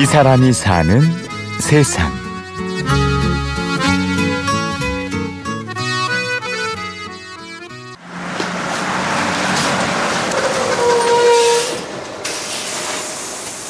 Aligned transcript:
이 0.00 0.06
사람이 0.06 0.52
사는 0.52 1.00
세상. 1.58 2.08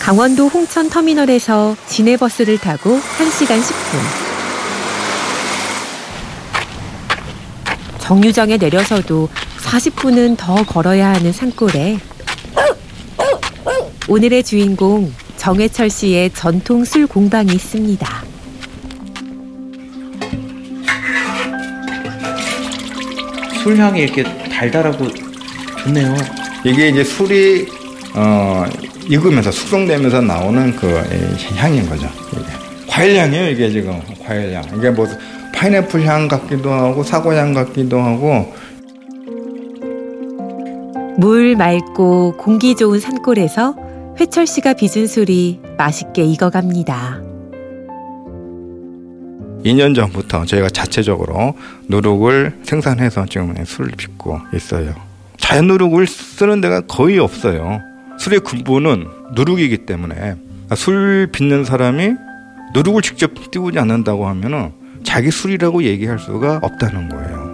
강원도 0.00 0.48
홍천 0.48 0.90
터미널에서 0.90 1.76
시내버스를 1.86 2.58
타고 2.58 2.98
1시간 2.98 3.60
10분. 3.60 4.00
정류장에 8.00 8.56
내려서도 8.56 9.28
40분은 9.58 10.36
더 10.36 10.56
걸어야 10.64 11.14
하는 11.14 11.32
산골에 11.32 12.00
오늘의 14.08 14.42
주인공 14.42 15.12
정해철 15.46 15.90
씨의 15.90 16.30
전통 16.30 16.84
술 16.84 17.06
공방이 17.06 17.52
있습니다. 17.52 18.24
술 23.62 23.76
향이 23.76 24.00
이렇게 24.00 24.24
달달하고 24.24 25.06
좋네요. 25.84 26.16
이게 26.64 26.88
이제 26.88 27.04
술이 27.04 27.68
어, 28.16 28.64
익으면서 29.08 29.52
숙성되면서 29.52 30.20
나오는 30.22 30.74
그 30.74 30.88
향인 31.54 31.88
거죠. 31.88 32.08
이게. 32.32 32.44
과일 32.88 33.16
향이에요, 33.16 33.48
이게 33.50 33.70
지금 33.70 34.02
과일 34.26 34.52
향. 34.52 34.64
이게 34.76 34.90
뭐 34.90 35.06
파인애플 35.54 36.04
향 36.04 36.26
같기도 36.26 36.72
하고 36.72 37.04
사과 37.04 37.36
향 37.36 37.54
같기도 37.54 38.00
하고. 38.00 38.52
물 41.18 41.54
맑고 41.54 42.36
공기 42.36 42.74
좋은 42.74 42.98
산골에서 42.98 43.85
회철 44.18 44.46
씨가 44.46 44.72
빚은 44.72 45.06
술이 45.06 45.60
맛있게 45.76 46.24
익어갑니다. 46.24 47.20
2년 49.64 49.94
전부터 49.94 50.46
저희가 50.46 50.70
자체적으로 50.70 51.54
누룩을 51.88 52.60
생산해서 52.62 53.26
지금 53.26 53.54
술을 53.64 53.90
빚고 53.96 54.40
있어요. 54.54 54.94
자연 55.36 55.66
누룩을 55.66 56.06
쓰는 56.06 56.60
데가 56.60 56.82
거의 56.82 57.18
없어요. 57.18 57.80
술의 58.18 58.40
근본은 58.40 59.06
누룩이기 59.34 59.78
때문에 59.78 60.36
술 60.74 61.28
빚는 61.30 61.64
사람이 61.64 62.14
누룩을 62.74 63.02
직접 63.02 63.32
띄우지 63.50 63.78
않는다고 63.78 64.26
하면은 64.28 64.72
자기 65.04 65.30
술이라고 65.30 65.82
얘기할 65.84 66.18
수가 66.18 66.60
없다는 66.62 67.08
거예요. 67.10 67.46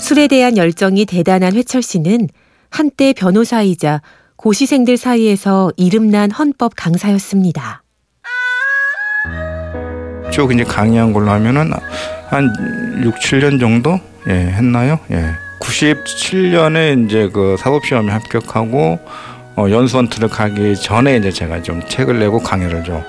술에 0.00 0.26
대한 0.26 0.56
열정이 0.56 1.04
대단한 1.04 1.54
회철 1.54 1.82
씨는 1.82 2.28
한때 2.70 3.12
변호사이자 3.12 4.02
고시생들 4.36 4.96
사이에서 4.96 5.72
이름난 5.76 6.30
헌법 6.30 6.72
강사였습니다. 6.76 7.82
쭉 10.30 10.52
이제 10.52 10.62
강의한 10.62 11.12
걸로 11.12 11.30
하면은 11.30 11.72
한 12.28 13.02
6, 13.02 13.16
7년 13.16 13.58
정도 13.58 13.98
예, 14.28 14.32
했나요? 14.32 14.98
예. 15.10 15.32
97년에 15.60 17.06
이제 17.06 17.28
그 17.32 17.56
사법 17.58 17.84
시험에 17.84 18.12
합격하고 18.12 18.98
어, 19.56 19.70
연수원트를 19.70 20.28
가기 20.28 20.76
전에 20.76 21.16
이제 21.16 21.32
제가 21.32 21.62
좀 21.62 21.82
책을 21.88 22.20
내고 22.20 22.38
강의를 22.38 22.84
좀 22.84 23.02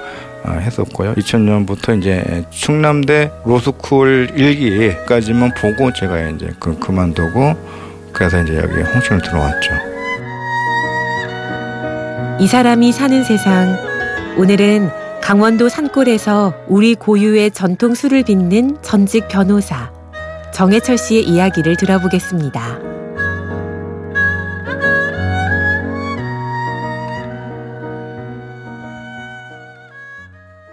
어, 0.43 0.53
했었고요. 0.53 1.13
2000년부터 1.15 1.99
이제 1.99 2.43
충남대 2.49 3.31
로스쿨 3.45 4.29
1기까지만 4.35 5.55
보고 5.55 5.93
제가 5.93 6.29
이제 6.29 6.49
그 6.59 6.79
그만두고 6.79 7.55
그래서 8.19 8.41
이제 8.41 8.57
여기 8.57 8.81
홍천을 8.81 9.21
들어왔죠. 9.21 9.71
이 12.41 12.47
사람이 12.47 12.91
사는 12.91 13.23
세상 13.23 13.77
오늘은 14.37 14.89
강원도 15.21 15.69
산골에서 15.69 16.65
우리 16.67 16.95
고유의 16.95 17.51
전통 17.51 17.95
술을 17.95 18.23
빚는 18.23 18.79
전직 18.81 19.29
변호사 19.29 19.89
정해철 20.53 20.97
씨의 20.97 21.23
이야기를 21.23 21.77
들어보겠습니다. 21.77 22.79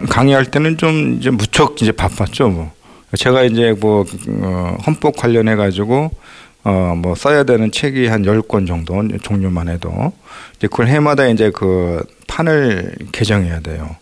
강의할 0.09 0.45
때는 0.47 0.77
좀 0.77 1.13
이제 1.13 1.29
무척 1.29 1.81
이제 1.81 1.93
바빴죠. 1.93 2.49
뭐 2.49 2.71
제가 3.15 3.43
이제 3.43 3.73
뭐 3.79 4.03
어, 4.41 4.77
헌법 4.85 5.15
관련해 5.15 5.55
가지고 5.55 6.11
어뭐 6.67 7.15
써야 7.15 7.43
되는 7.43 7.71
책이 7.71 8.07
한 8.07 8.25
열 8.25 8.41
권 8.41 8.65
정도 8.65 9.01
종류만 9.19 9.69
해도 9.69 10.11
이제 10.57 10.67
그걸 10.67 10.87
해마다 10.87 11.27
이제 11.27 11.49
그 11.51 12.03
판을 12.27 12.93
개정해야 13.13 13.61
돼요. 13.61 13.95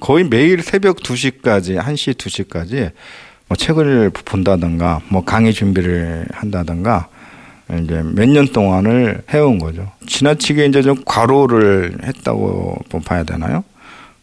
거의 0.00 0.24
매일 0.24 0.62
새벽 0.62 0.96
2시까지 0.96 1.78
1시 1.78 2.14
2시까지 2.16 2.90
뭐 3.46 3.56
책을 3.56 4.10
본다든가 4.10 5.02
뭐 5.08 5.24
강의 5.24 5.52
준비를 5.52 6.26
한다든가 6.32 7.08
이제 7.80 8.02
몇 8.02 8.28
년 8.28 8.48
동안을 8.48 9.22
해온 9.32 9.58
거죠. 9.60 9.92
지나치게 10.08 10.66
이제 10.66 10.82
좀 10.82 10.96
과로를 11.04 11.98
했다고 12.02 12.78
봐야 13.04 13.22
되나요? 13.22 13.62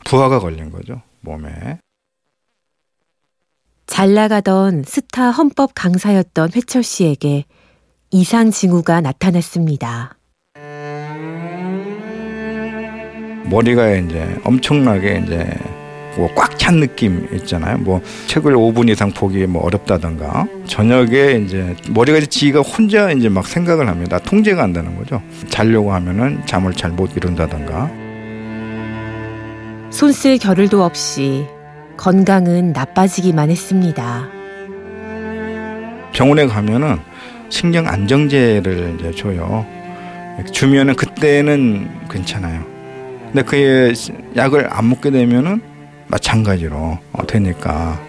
부하가 0.04 0.40
걸린 0.40 0.72
거죠. 0.72 1.02
몸에. 1.22 1.80
잘 3.86 4.14
나가던 4.14 4.84
스타 4.86 5.31
헌법 5.31 5.72
강사였던 5.74 6.50
회철 6.56 6.84
씨에게 6.84 7.46
이상 8.12 8.51
징후가 8.51 9.01
나타났습니다. 9.01 10.16
머리가 13.50 13.91
이제 13.95 14.28
엄청나게 14.44 15.23
이제 15.25 15.50
뭐 16.18 16.28
꽉 16.35 16.57
찬 16.57 16.79
느낌 16.79 17.28
있잖아요. 17.34 17.78
뭐 17.78 18.01
책을 18.28 18.53
5분 18.56 18.90
이상 18.90 19.12
보기 19.12 19.45
뭐 19.45 19.63
어렵다던가 19.63 20.47
저녁에 20.66 21.34
이제 21.45 21.75
머리가 21.91 22.18
이제 22.18 22.28
지가 22.28 22.62
혼자 22.62 23.12
이제 23.12 23.29
막 23.29 23.45
생각을 23.47 23.88
합니다. 23.88 24.19
통제가 24.19 24.63
안 24.63 24.74
되는 24.74 24.97
거죠. 24.97 25.22
자려고 25.50 25.94
하면은 25.94 26.41
잠을 26.45 26.74
잘 26.74 26.91
못 26.91 27.16
이룬다던가. 27.16 27.89
손쓸 29.91 30.38
겨를도 30.39 30.84
없이 30.84 31.45
건강은 31.95 32.74
나빠지기만 32.74 33.50
했습니다. 33.50 34.28
병원에 36.13 36.47
가면은 36.47 37.00
신경 37.50 37.88
안정제를 37.88 38.96
이제 39.00 39.12
줘요. 39.12 39.66
주면은 40.52 40.96
그때는 40.96 41.90
괜찮아요. 42.09 42.63
근데 43.31 43.41
그 43.44 43.94
약을 44.35 44.68
안 44.72 44.90
먹게 44.90 45.12
되면은 45.12 45.62
마찬가지로 46.07 46.97
되니까. 47.28 48.00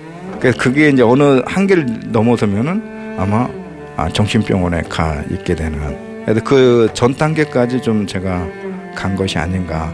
그게 0.59 0.91
이제 0.91 1.03
어느 1.03 1.43
한계를 1.47 1.87
넘어서면은 2.13 3.17
아마 3.19 3.49
아, 3.97 4.09
정신병원에 4.09 4.83
가 4.83 5.23
있게 5.31 5.55
되는. 5.57 6.25
그래서 6.25 6.45
그 6.45 6.89
전 6.95 7.15
단계까지 7.15 7.81
좀 7.83 8.07
제가 8.07 8.47
간 8.95 9.17
것이 9.17 9.39
아닌가. 9.39 9.93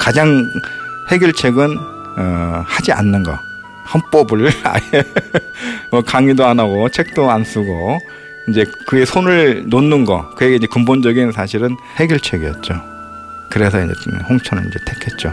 가장 0.00 0.42
해결책은 1.08 1.76
어, 2.18 2.64
하지 2.66 2.92
않는 2.92 3.22
거. 3.22 3.38
헌법을 3.92 4.50
아예 4.64 5.04
뭐 5.90 6.02
강의도 6.02 6.44
안 6.44 6.58
하고 6.58 6.88
책도 6.88 7.30
안 7.30 7.44
쓰고 7.44 7.98
이제 8.48 8.64
그의 8.86 9.06
손을 9.06 9.64
놓는 9.68 10.04
거 10.04 10.30
그게 10.30 10.56
이제 10.56 10.66
근본적인 10.66 11.32
사실은 11.32 11.76
해결책이었죠. 11.96 12.74
그래서 13.50 13.78
이제 13.82 13.92
홍천을 14.28 14.66
이제 14.66 14.78
택했죠. 14.84 15.32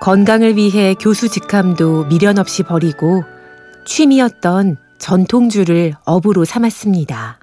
건강을 0.00 0.56
위해 0.56 0.94
교수 0.94 1.28
직함도 1.28 2.08
미련 2.08 2.38
없이 2.38 2.62
버리고 2.62 3.24
취미였던 3.84 4.76
전통주를 4.98 5.94
업으로 6.04 6.44
삼았습니다. 6.44 7.41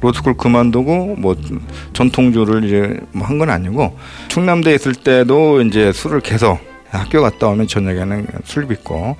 로스쿨 0.00 0.34
그만두고 0.36 1.16
뭐 1.18 1.36
전통주를 1.92 2.64
이제 2.64 3.00
뭐 3.12 3.26
한 3.26 3.38
건 3.38 3.50
아니고 3.50 3.96
충남대에 4.28 4.74
있을 4.74 4.94
때도 4.94 5.62
이제 5.62 5.92
술을 5.92 6.20
계속 6.20 6.58
학교 6.90 7.20
갔다 7.22 7.48
오면 7.48 7.66
저녁에는 7.66 8.26
술 8.44 8.66
빚고 8.66 9.16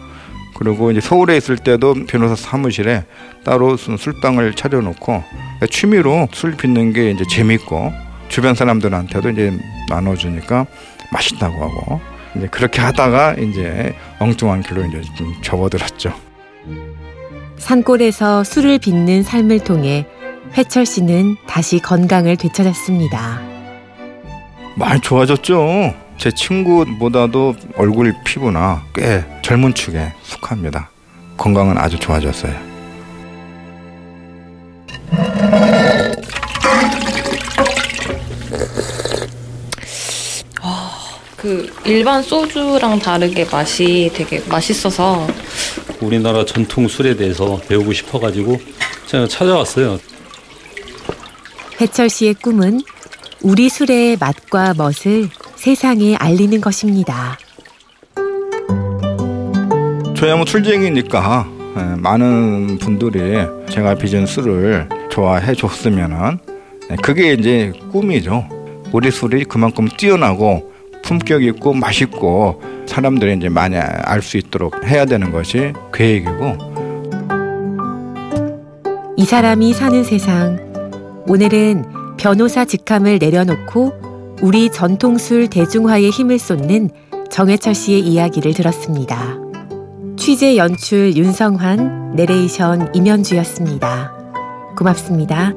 그리고 0.58 0.90
이제 0.90 1.00
서울에 1.00 1.36
있을 1.36 1.58
때도 1.58 1.94
변호사 2.08 2.34
사무실에 2.34 3.04
따로 3.44 3.76
술방을 3.76 4.54
차려놓고 4.54 5.22
취미로 5.70 6.28
술 6.32 6.56
빚는 6.56 6.92
게 6.94 7.10
이제 7.10 7.24
재밌고 7.28 7.92
주변 8.28 8.54
사람들한테도 8.54 9.30
이제 9.30 9.52
나눠주니까 9.90 10.66
맛있다고 11.12 11.54
하고 11.62 12.00
이제 12.36 12.48
그렇게 12.50 12.80
하다가 12.80 13.34
이제 13.34 13.94
엉뚱한 14.18 14.62
길로 14.62 14.82
이제 14.86 15.02
좀 15.16 15.34
접어들었죠. 15.42 16.12
산골에서 17.58 18.44
술을 18.44 18.78
빚는 18.78 19.22
삶을 19.22 19.60
통해 19.60 20.06
회철 20.54 20.86
씨는 20.86 21.36
다시 21.46 21.78
건강을 21.78 22.36
되찾았습니다. 22.36 23.40
많이 24.74 25.00
좋아졌죠. 25.00 25.94
제 26.18 26.30
친구보다도 26.30 27.54
얼굴 27.76 28.14
피부나 28.24 28.82
꽤 28.94 29.24
젊은 29.42 29.74
축에 29.74 30.12
속합니다. 30.22 30.90
건강은 31.36 31.76
아주 31.78 31.98
좋아졌어요. 31.98 32.54
그 41.36 41.70
일반 41.84 42.22
소주랑 42.22 42.98
다르게 42.98 43.44
맛이 43.44 44.10
되게 44.14 44.42
맛있어서 44.48 45.26
우리나라 46.00 46.44
전통 46.44 46.88
술에 46.88 47.14
대해서 47.14 47.60
배우고 47.68 47.92
싶어가지고 47.92 48.58
제가 49.06 49.28
찾아왔어요. 49.28 49.98
해철 51.80 52.08
씨의 52.08 52.34
꿈은 52.34 52.80
우리 53.42 53.68
술의 53.68 54.16
맛과 54.18 54.74
멋을 54.74 55.28
세상에 55.56 56.16
알리는 56.16 56.60
것입니다. 56.60 57.38
저야 60.14 60.36
뭐 60.36 60.46
술쟁이니까 60.46 61.46
예, 61.76 62.00
많은 62.00 62.78
분들이 62.78 63.44
제가 63.68 63.94
빚은 63.96 64.24
술을 64.24 64.88
좋아해 65.10 65.54
줬으면은 65.54 66.38
예, 66.90 66.96
그게 67.02 67.34
이제 67.34 67.72
꿈이죠. 67.92 68.48
우리 68.92 69.10
술이 69.10 69.44
그만큼 69.44 69.86
뛰어나고 69.88 70.72
품격 71.02 71.42
있고 71.44 71.74
맛있고 71.74 72.62
사람들이 72.86 73.36
이제 73.36 73.48
많이 73.50 73.76
알 73.76 74.22
수 74.22 74.38
있도록 74.38 74.84
해야 74.86 75.04
되는 75.04 75.30
것이 75.30 75.72
계획이고 75.92 76.56
이 79.18 79.24
사람이 79.24 79.74
사는 79.74 80.02
세상. 80.02 80.65
오늘은 81.28 82.16
변호사 82.16 82.64
직함을 82.64 83.18
내려놓고 83.18 84.36
우리 84.42 84.70
전통술 84.70 85.48
대중화에 85.48 86.08
힘을 86.10 86.38
쏟는 86.38 86.90
정해철 87.30 87.74
씨의 87.74 88.00
이야기를 88.00 88.54
들었습니다. 88.54 89.36
취재 90.16 90.56
연출 90.56 91.16
윤성환, 91.16 92.14
내레이션 92.14 92.94
임현주였습니다. 92.94 94.12
고맙습니다. 94.76 95.52